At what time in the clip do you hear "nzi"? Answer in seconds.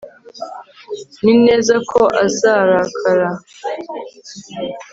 1.19-1.33